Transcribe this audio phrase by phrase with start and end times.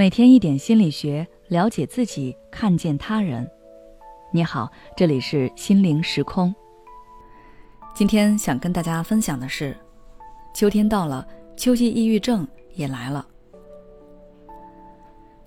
[0.00, 3.46] 每天一点心理学，了解自己，看见他人。
[4.32, 6.54] 你好，这里是心灵时空。
[7.94, 9.76] 今天想跟大家分享的是，
[10.54, 13.26] 秋天到了，秋季抑郁症也来了。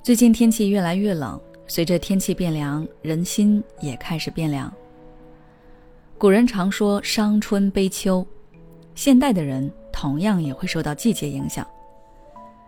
[0.04, 4.72] 最近天气越来越冷，随着天气变凉，人心也开始变凉。
[6.16, 8.24] 古人常说伤春悲秋，
[8.94, 11.68] 现代的人同样也会受到季节影响。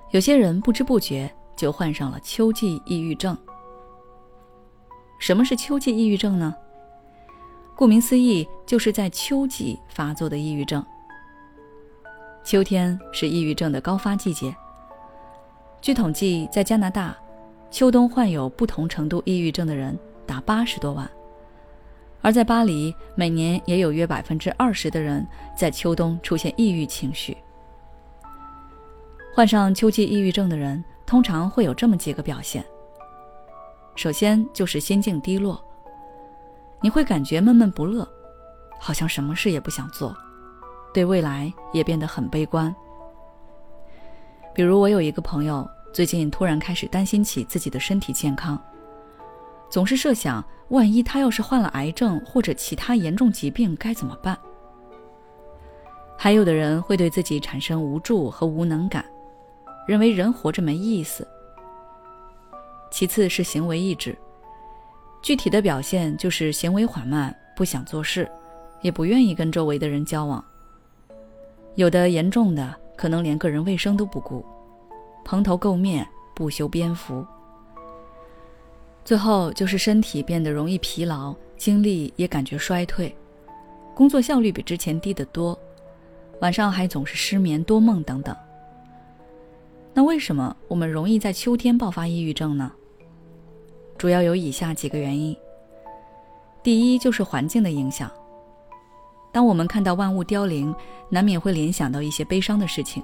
[0.10, 1.32] 有些人不知不觉。
[1.56, 3.38] 就患上了秋季抑郁症。
[5.18, 6.54] 什么是秋季抑郁症呢？
[7.76, 10.86] 顾名思义，就是在秋季发作的抑郁症。
[12.44, 14.56] 秋天是抑郁症的高发季节。
[15.82, 17.16] 据统计，在加拿大，
[17.72, 21.10] 秋冬患有不同程度抑郁症的人达八十多万，
[22.22, 25.26] 而在巴黎，每年也有约百分之二十的人
[25.58, 27.36] 在秋冬出现抑郁情绪。
[29.34, 30.84] 患上秋季抑郁症的人。
[31.06, 32.66] 通常会有这么几个表现。
[33.96, 35.64] 首先就是心境低落，
[36.82, 38.08] 你会感觉闷闷不乐，
[38.80, 40.16] 好像什么事也不想做，
[40.94, 42.76] 对未来也变得很悲观。
[44.54, 48.62] 比如我有一个朋友，最近突然开始担心起自己的身体健康，
[49.70, 54.38] 总是设想万一他要是患了癌症或者其他严重疾病该怎么办。
[56.18, 59.06] 还有的人会对自己产生无助和无能感。
[59.86, 61.28] 认为人活着没意思。
[62.92, 64.18] 其次是行为抑制，
[65.22, 68.30] 具体的表现就是行为缓慢，不想做事，
[68.82, 70.44] 也不愿意跟周围的人交往。
[71.76, 74.46] 有的严重的，可能连个人卫生都不顾，
[75.26, 77.26] 蓬头垢面，不修边幅。
[79.04, 83.14] 最后就是身体变得容易疲劳，精力也感觉衰退，
[83.94, 85.58] 工作效率比之前低得多，
[86.40, 88.36] 晚上还总是失眠多梦等等。
[89.98, 92.70] 那为什么我们容易在秋天爆发抑郁症呢？
[93.98, 95.34] 主要有以下几个原因。
[96.62, 98.12] 第一就是环境的影响。
[99.32, 100.76] 当我们看到万物凋零，
[101.08, 103.02] 难免会联想到一些悲伤的事情，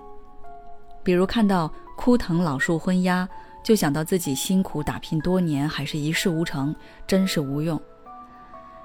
[1.01, 3.27] 比如看到枯藤老树昏鸦，
[3.63, 6.75] 就想到自己辛苦打拼多年还是一事无成，
[7.07, 7.79] 真是无用；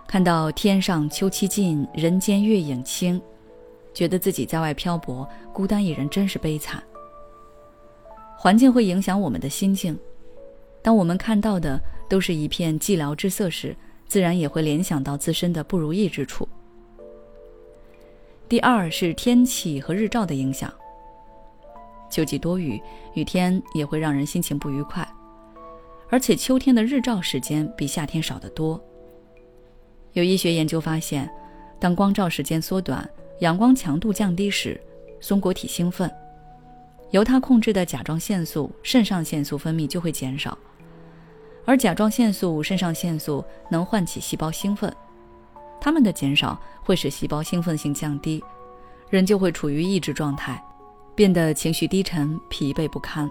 [0.07, 3.21] 看到天上秋期尽，人间月影清，
[3.93, 6.81] 觉得自己在外漂泊，孤单一人，真是悲惨。
[8.37, 9.99] 环境会影响我们的心境，
[10.83, 13.75] 当我们看到的都是一片寂寥之色时，
[14.07, 16.47] 自然也会联想到自身的不如意之处。
[18.49, 20.73] 第二是天气和日照的影响。
[22.09, 22.81] 秋季多雨，
[23.15, 25.07] 雨天也会让人心情不愉快，
[26.09, 28.81] 而且秋天的日照时间比夏天少得多。
[30.13, 31.29] 有医学研究发现，
[31.81, 33.09] 当光照时间缩短，
[33.41, 34.81] 阳光强度降低时，
[35.21, 36.09] 松果体兴奋。
[37.11, 40.57] 由它控制的甲状腺素、肾上腺素分泌就会减少，
[41.65, 44.93] 而甲状腺素、肾上腺素能唤起细胞兴奋，
[45.81, 48.43] 它们的减少会使细胞兴奋性降低，
[49.09, 50.63] 人就会处于抑制状态，
[51.15, 53.31] 变得情绪低沉、疲惫不堪。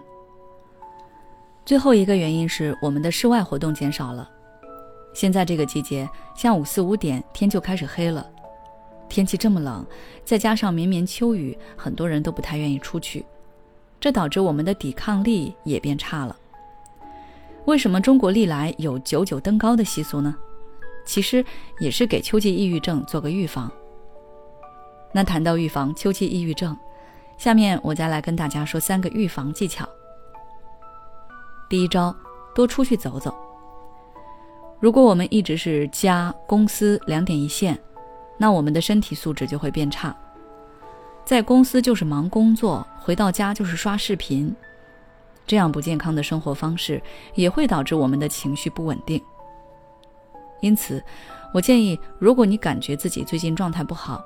[1.65, 4.29] 最后一个原因是我们的室外活动减少了，
[5.13, 8.25] 现在这个季节下午四五点天就开始黑了，
[9.09, 9.85] 天气这么冷，
[10.23, 13.25] 再加上绵绵秋雨，很多人都不太愿意出去。
[14.05, 16.38] 这导致我们的抵抗力也变差了。
[17.66, 20.35] 为什么中国历来有九九登高的习俗呢？
[21.07, 21.43] 其实
[21.79, 23.67] 也是给秋季抑郁症做个预防。
[25.11, 26.77] 那谈到预防秋季抑郁症，
[27.35, 29.89] 下面我再来跟大家说三个预防技巧。
[31.67, 32.16] 第一招，
[32.53, 33.33] 多出去走走。
[34.79, 37.75] 如果我们一直是家公司两点一线，
[38.37, 40.16] 那我们的身体素质就会变差。
[41.25, 44.55] 在公司就是忙工作，回到家就是刷视频，
[45.47, 47.01] 这样不健康的生活方式
[47.33, 49.19] 也会导致我们的情绪不稳定。
[50.61, 51.03] 因此，
[51.51, 54.23] 我建议，如果你感觉自己最近状态不好，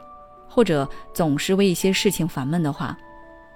[0.49, 2.97] 或者总是为一些事情烦闷的话，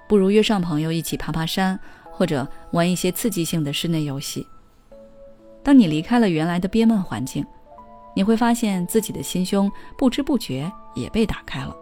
[0.08, 1.78] 不如约上朋友一起爬爬山，
[2.10, 4.46] 或者玩一些刺激性的室内游戏。
[5.62, 7.44] 当你离开了原来的憋闷环境，
[8.16, 11.76] 你会发现自己的心胸不知不觉也被打开了。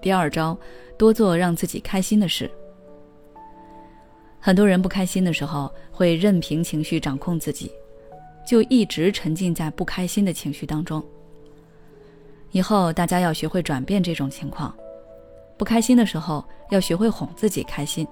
[0.00, 0.56] 第二招，
[0.96, 2.50] 多做让自己开心的事。
[4.38, 7.70] 很多人不开心的时候，会任凭情绪掌控自己，
[8.46, 11.04] 就一直沉浸在不开心的情绪当中。
[12.52, 14.74] 以后大家要学会转变这种情况，
[15.58, 18.08] 不开心的时候要学会哄自己开心，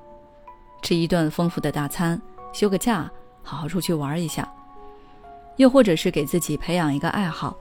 [0.83, 2.21] 吃一顿丰富的大餐，
[2.53, 3.11] 休个假，
[3.43, 4.47] 好好出去玩一下，
[5.57, 7.57] 又或者是给自己培养一个爱好，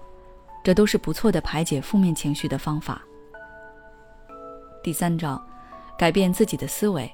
[0.61, 3.01] 这都是不错的排解负面情绪的方法。
[4.83, 5.41] 第三招，
[5.97, 7.11] 改变自己的思维。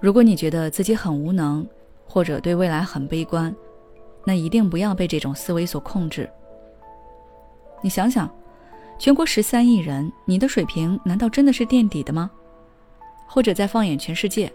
[0.00, 1.66] 如果你觉得自己很无能，
[2.06, 3.54] 或者对未来很悲观，
[4.24, 6.28] 那一定不要被这种思维所控制。
[7.80, 8.30] 你想想，
[8.98, 12.30] 全国十三亿人，你的水平难道真的是垫底的吗？
[13.26, 14.52] 或者再放眼全世界，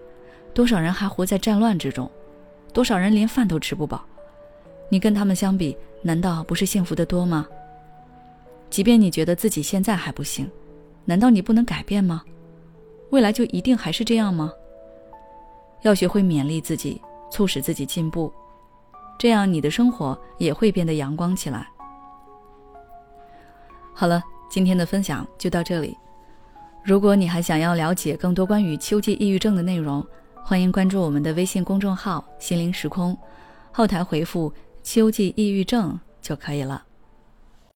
[0.54, 2.10] 多少人还活在战乱之中，
[2.72, 4.06] 多少人连饭都吃不饱？
[4.90, 7.48] 你跟他们相比，难道不是幸福的多吗？
[8.70, 10.50] 即便你觉得自己现在还不行，
[11.08, 12.22] 难道你不能改变吗？
[13.12, 14.52] 未来就一定还是这样吗？
[15.84, 17.02] 要学会勉励自己，
[17.32, 18.30] 促使自己进步，
[19.18, 21.66] 这样你的生活也会变得阳光起来。
[23.94, 25.98] 好了，今天的分享就到这里。
[26.84, 30.06] 如果你还想要了解更多关于秋季抑郁症的内容，
[30.44, 33.18] 欢迎关注我们的微信公众号“心灵时空”，
[33.72, 34.52] 后台回复
[34.84, 36.87] “秋季抑郁症”就可以了。